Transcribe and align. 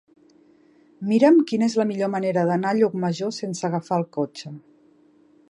Mira'm 1.11 1.37
quina 1.51 1.67
és 1.71 1.75
la 1.81 1.85
millor 1.89 2.11
manera 2.15 2.47
d'anar 2.53 2.73
a 2.73 2.79
Llucmajor 2.81 3.35
sense 3.43 3.69
agafar 3.71 4.01
el 4.03 4.09
cotxe. 4.21 4.57